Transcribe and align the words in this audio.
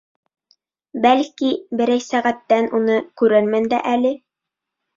Бәлки, 1.03 1.51
берәй 1.81 2.03
сәғәттән 2.07 2.73
уны 2.81 2.99
күрермен 3.23 3.71
дә 3.77 3.83
әле. 3.95 4.17